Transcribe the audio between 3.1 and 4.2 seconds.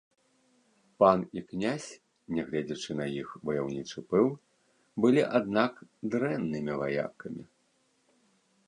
іх ваяўнічы